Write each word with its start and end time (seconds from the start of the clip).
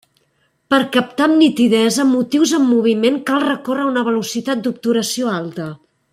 Per 0.73 0.77
captar 0.95 1.25
amb 1.27 1.37
nitidesa 1.41 2.05
motius 2.13 2.53
en 2.59 2.65
moviment 2.71 3.19
cal 3.29 3.45
recórrer 3.45 3.85
a 3.87 3.91
una 3.93 4.05
velocitat 4.09 4.65
d'obturació 4.65 5.33
alta. 5.37 5.69